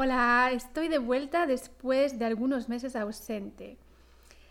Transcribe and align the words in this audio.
Hola, 0.00 0.52
estoy 0.52 0.86
de 0.86 0.98
vuelta 0.98 1.44
después 1.48 2.20
de 2.20 2.24
algunos 2.24 2.68
meses 2.68 2.94
ausente. 2.94 3.78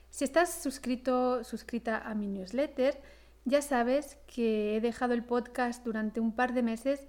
Si 0.10 0.26
estás 0.26 0.62
suscrito, 0.62 1.46
suscrita 1.46 2.00
a 2.00 2.16
mi 2.16 2.28
newsletter, 2.28 3.02
ya 3.46 3.62
sabes 3.62 4.18
que 4.28 4.76
he 4.76 4.82
dejado 4.82 5.14
el 5.14 5.24
podcast 5.24 5.86
durante 5.86 6.20
un 6.20 6.34
par 6.34 6.54
de 6.54 6.64
meses 6.64 7.08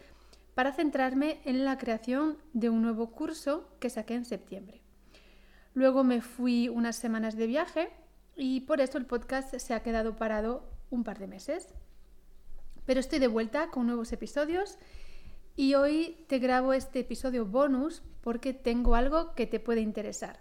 para 0.54 0.72
centrarme 0.72 1.40
en 1.46 1.64
la 1.64 1.78
creación 1.78 2.38
de 2.52 2.70
un 2.70 2.80
nuevo 2.80 3.10
curso 3.10 3.68
que 3.80 3.90
saqué 3.90 4.14
en 4.14 4.24
septiembre. 4.24 4.82
Luego 5.74 6.04
me 6.04 6.20
fui 6.20 6.68
unas 6.68 6.94
semanas 6.94 7.36
de 7.36 7.48
viaje 7.48 7.90
y 8.36 8.60
por 8.60 8.80
eso 8.80 8.98
el 8.98 9.06
podcast 9.06 9.52
se 9.56 9.74
ha 9.74 9.82
quedado 9.82 10.14
parado 10.14 10.62
un 10.90 11.02
par 11.02 11.18
de 11.18 11.26
meses. 11.26 11.74
Pero 12.86 13.00
estoy 13.00 13.18
de 13.18 13.26
vuelta 13.26 13.72
con 13.72 13.88
nuevos 13.88 14.12
episodios 14.12 14.78
y 15.58 15.74
hoy 15.74 16.16
te 16.28 16.38
grabo 16.38 16.72
este 16.72 17.00
episodio 17.00 17.44
bonus 17.44 18.00
porque 18.20 18.54
tengo 18.54 18.94
algo 18.94 19.34
que 19.34 19.44
te 19.44 19.58
puede 19.58 19.80
interesar. 19.80 20.38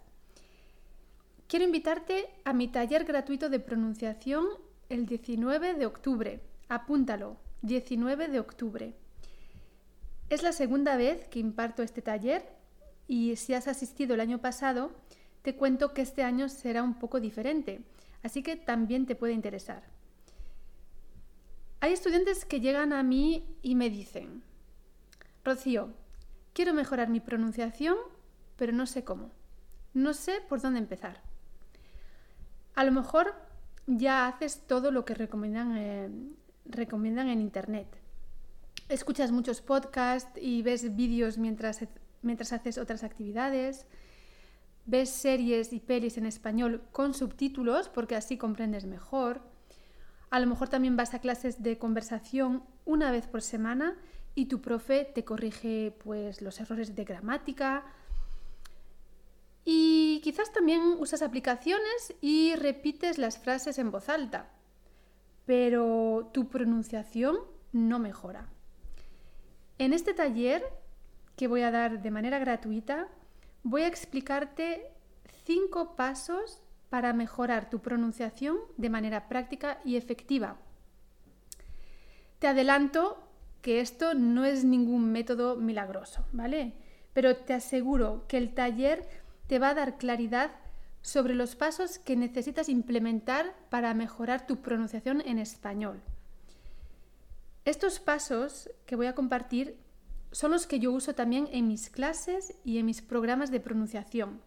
Quiero 1.48 1.66
invitarte 1.66 2.30
a 2.46 2.54
mi 2.54 2.68
taller 2.68 3.04
gratuito 3.04 3.50
de 3.50 3.60
pronunciación 3.60 4.46
el 4.90 5.08
19 5.08 5.74
de 5.74 5.88
octubre. 5.88 6.42
Apúntalo, 6.70 7.38
19 7.64 8.28
de 8.28 8.40
octubre. 8.40 8.94
Es 10.30 10.44
la 10.44 10.52
segunda 10.52 10.96
vez 10.98 11.28
que 11.30 11.40
imparto 11.40 11.82
este 11.82 12.04
taller 12.04 12.48
y 13.08 13.38
si 13.38 13.56
has 13.56 13.68
asistido 13.68 14.14
el 14.14 14.20
año 14.20 14.38
pasado, 14.38 14.92
te 15.42 15.56
cuento 15.56 15.96
que 15.96 16.04
este 16.04 16.22
año 16.22 16.48
será 16.48 16.84
un 16.84 16.94
poco 16.94 17.20
diferente, 17.20 17.82
así 18.22 18.44
que 18.44 18.56
también 18.56 19.08
te 19.08 19.16
puede 19.16 19.34
interesar. 19.34 19.82
Hay 21.80 21.94
estudiantes 21.94 22.46
que 22.46 22.60
llegan 22.60 22.94
a 22.94 23.02
mí 23.02 23.58
y 23.64 23.74
me 23.74 23.90
dicen, 23.90 24.44
Rocío, 25.48 25.94
quiero 26.52 26.74
mejorar 26.74 27.08
mi 27.08 27.22
pronunciación, 27.22 27.96
pero 28.58 28.74
no 28.74 28.86
sé 28.86 29.06
cómo. 29.06 29.32
No 29.94 30.14
sé 30.14 30.42
por 30.50 30.62
dónde 30.62 30.80
empezar. 30.80 31.22
A 32.76 32.84
lo 32.84 32.92
mejor 32.92 33.34
ya 33.86 34.28
haces 34.28 34.68
todo 34.68 34.92
lo 34.92 35.06
que 35.06 35.14
recomiendan, 35.14 35.78
eh, 35.78 36.10
en 36.66 37.40
Internet. 37.40 37.88
Escuchas 38.90 39.32
muchos 39.32 39.62
podcasts 39.62 40.38
y 40.42 40.64
ves 40.64 40.98
vídeos 40.98 41.38
mientras, 41.38 41.80
mientras 42.22 42.52
haces 42.52 42.78
otras 42.78 43.06
actividades. 43.06 43.86
Ves 44.86 45.10
series 45.10 45.72
y 45.72 45.80
pelis 45.80 46.18
en 46.18 46.26
español 46.26 46.82
con 46.92 47.14
subtítulos 47.14 47.88
porque 47.88 48.18
así 48.18 48.38
comprendes 48.38 48.86
mejor. 48.86 49.40
A 50.30 50.42
lo 50.42 50.48
mejor 50.48 50.68
también 50.68 50.98
vas 50.98 51.14
a 51.14 51.20
clases 51.20 51.64
de 51.64 51.78
conversación 51.78 52.64
una 52.84 53.12
vez 53.12 53.28
por 53.28 53.42
semana 53.42 53.96
y 54.38 54.46
tu 54.46 54.62
profe 54.62 55.04
te 55.04 55.26
corrige 55.26 55.98
pues 56.04 56.44
los 56.44 56.60
errores 56.60 56.96
de 56.96 57.04
gramática. 57.06 57.84
Y 59.66 60.22
quizás 60.24 60.54
también 60.54 60.96
usas 61.00 61.24
aplicaciones 61.24 62.14
y 62.22 62.56
repites 62.56 63.18
las 63.18 63.40
frases 63.40 63.80
en 63.80 63.90
voz 63.90 64.10
alta, 64.10 64.52
pero 65.48 66.30
tu 66.36 66.50
pronunciación 66.50 67.40
no 67.72 67.98
mejora. 67.98 68.48
En 69.80 69.92
este 69.92 70.14
taller 70.14 70.64
que 71.36 71.48
voy 71.48 71.64
a 71.64 71.72
dar 71.72 72.04
de 72.04 72.12
manera 72.12 72.38
gratuita, 72.38 73.08
voy 73.64 73.82
a 73.82 73.88
explicarte 73.88 74.92
cinco 75.46 75.96
pasos 75.96 76.62
para 76.92 77.12
mejorar 77.12 77.72
tu 77.72 77.80
pronunciación 77.80 78.60
de 78.78 78.92
manera 78.92 79.30
práctica 79.30 79.80
y 79.84 79.96
efectiva. 79.96 80.58
Te 82.38 82.46
adelanto 82.46 83.27
que 83.68 83.82
esto 83.82 84.14
no 84.14 84.46
es 84.46 84.64
ningún 84.64 85.12
método 85.12 85.58
milagroso, 85.58 86.26
¿vale? 86.32 86.72
Pero 87.12 87.36
te 87.36 87.54
aseguro 87.54 88.24
que 88.30 88.38
el 88.38 88.54
taller 88.54 89.06
te 89.48 89.60
va 89.60 89.72
a 89.72 89.74
dar 89.74 89.98
claridad 89.98 90.52
sobre 91.02 91.36
los 91.36 91.58
pasos 91.58 92.00
que 92.00 92.16
necesitas 92.16 92.70
implementar 92.70 93.54
para 93.70 93.94
mejorar 93.94 94.48
tu 94.48 94.62
pronunciación 94.62 95.20
en 95.20 95.38
español. 95.38 96.00
Estos 97.66 98.00
pasos 98.00 98.70
que 98.86 98.96
voy 98.96 99.08
a 99.08 99.16
compartir 99.16 99.76
son 100.32 100.52
los 100.52 100.66
que 100.66 100.80
yo 100.80 100.94
uso 100.94 101.14
también 101.14 101.50
en 101.52 101.68
mis 101.68 101.90
clases 101.90 102.54
y 102.64 102.78
en 102.78 102.86
mis 102.86 103.02
programas 103.02 103.52
de 103.52 103.60
pronunciación. 103.60 104.40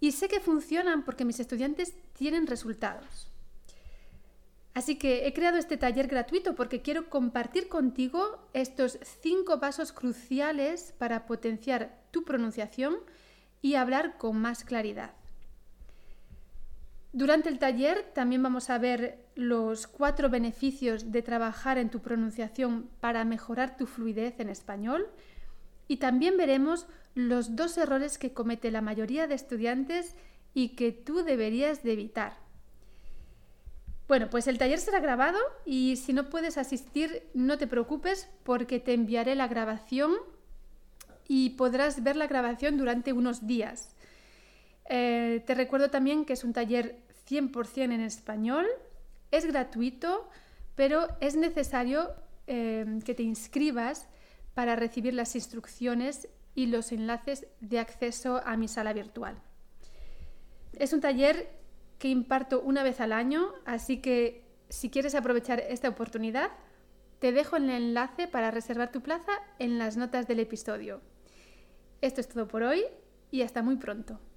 Y 0.00 0.10
sé 0.10 0.26
que 0.26 0.40
funcionan 0.40 1.04
porque 1.04 1.24
mis 1.24 1.38
estudiantes 1.38 1.94
tienen 2.12 2.48
resultados. 2.48 3.30
Así 4.76 4.96
que 4.96 5.26
he 5.26 5.32
creado 5.32 5.56
este 5.56 5.78
taller 5.78 6.06
gratuito 6.06 6.54
porque 6.54 6.82
quiero 6.82 7.08
compartir 7.08 7.66
contigo 7.66 8.46
estos 8.52 8.98
cinco 9.22 9.58
pasos 9.58 9.90
cruciales 9.90 10.92
para 10.98 11.24
potenciar 11.24 11.98
tu 12.10 12.24
pronunciación 12.24 12.98
y 13.62 13.76
hablar 13.76 14.18
con 14.18 14.36
más 14.38 14.64
claridad. 14.64 15.12
Durante 17.14 17.48
el 17.48 17.58
taller 17.58 18.02
también 18.12 18.42
vamos 18.42 18.68
a 18.68 18.76
ver 18.76 19.24
los 19.34 19.86
cuatro 19.86 20.28
beneficios 20.28 21.10
de 21.10 21.22
trabajar 21.22 21.78
en 21.78 21.88
tu 21.88 22.00
pronunciación 22.02 22.90
para 23.00 23.24
mejorar 23.24 23.78
tu 23.78 23.86
fluidez 23.86 24.38
en 24.40 24.50
español 24.50 25.08
y 25.88 25.96
también 25.96 26.36
veremos 26.36 26.86
los 27.14 27.56
dos 27.56 27.78
errores 27.78 28.18
que 28.18 28.34
comete 28.34 28.70
la 28.70 28.82
mayoría 28.82 29.26
de 29.26 29.36
estudiantes 29.36 30.14
y 30.52 30.76
que 30.76 30.92
tú 30.92 31.24
deberías 31.24 31.82
de 31.82 31.94
evitar. 31.94 32.45
Bueno, 34.08 34.30
pues 34.30 34.46
el 34.46 34.58
taller 34.58 34.78
será 34.78 35.00
grabado 35.00 35.38
y 35.64 35.96
si 35.96 36.12
no 36.12 36.30
puedes 36.30 36.58
asistir, 36.58 37.28
no 37.34 37.58
te 37.58 37.66
preocupes 37.66 38.28
porque 38.44 38.78
te 38.78 38.94
enviaré 38.94 39.34
la 39.34 39.48
grabación 39.48 40.12
y 41.26 41.50
podrás 41.50 42.04
ver 42.04 42.14
la 42.14 42.28
grabación 42.28 42.76
durante 42.76 43.12
unos 43.12 43.48
días. 43.48 43.96
Eh, 44.88 45.42
te 45.44 45.54
recuerdo 45.54 45.90
también 45.90 46.24
que 46.24 46.34
es 46.34 46.44
un 46.44 46.52
taller 46.52 47.00
100% 47.28 47.82
en 47.82 48.00
español, 48.00 48.66
es 49.32 49.44
gratuito, 49.44 50.28
pero 50.76 51.08
es 51.20 51.34
necesario 51.34 52.14
eh, 52.46 53.00
que 53.04 53.14
te 53.14 53.24
inscribas 53.24 54.08
para 54.54 54.76
recibir 54.76 55.14
las 55.14 55.34
instrucciones 55.34 56.28
y 56.54 56.66
los 56.66 56.92
enlaces 56.92 57.46
de 57.60 57.80
acceso 57.80 58.40
a 58.44 58.56
mi 58.56 58.68
sala 58.68 58.92
virtual. 58.92 59.36
Es 60.78 60.92
un 60.92 61.00
taller 61.00 61.50
que 61.98 62.08
imparto 62.08 62.60
una 62.60 62.82
vez 62.82 63.00
al 63.00 63.12
año, 63.12 63.52
así 63.64 63.98
que 63.98 64.44
si 64.68 64.90
quieres 64.90 65.14
aprovechar 65.14 65.60
esta 65.60 65.88
oportunidad, 65.88 66.50
te 67.18 67.32
dejo 67.32 67.56
el 67.56 67.70
enlace 67.70 68.28
para 68.28 68.50
reservar 68.50 68.92
tu 68.92 69.00
plaza 69.00 69.32
en 69.58 69.78
las 69.78 69.96
notas 69.96 70.26
del 70.26 70.40
episodio. 70.40 71.00
Esto 72.00 72.20
es 72.20 72.28
todo 72.28 72.46
por 72.46 72.62
hoy 72.62 72.84
y 73.30 73.42
hasta 73.42 73.62
muy 73.62 73.76
pronto. 73.76 74.20